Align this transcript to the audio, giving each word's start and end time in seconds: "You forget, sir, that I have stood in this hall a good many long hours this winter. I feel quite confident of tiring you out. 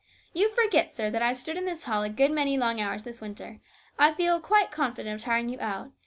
"You 0.33 0.49
forget, 0.55 0.95
sir, 0.95 1.11
that 1.11 1.21
I 1.21 1.27
have 1.27 1.37
stood 1.37 1.57
in 1.57 1.65
this 1.65 1.83
hall 1.83 2.01
a 2.01 2.09
good 2.09 2.31
many 2.31 2.57
long 2.57 2.81
hours 2.81 3.03
this 3.03 3.21
winter. 3.21 3.59
I 3.99 4.15
feel 4.15 4.39
quite 4.39 4.71
confident 4.71 5.13
of 5.13 5.21
tiring 5.21 5.47
you 5.49 5.59
out. 5.59 5.91